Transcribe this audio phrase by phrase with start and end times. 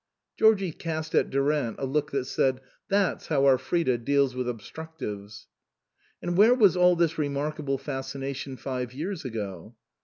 [0.35, 5.45] Georgie cast at Durant a look that said," That's how our Frida deals with obstructives!""
[6.23, 9.75] And where was all this remarkable fascina tion five years ago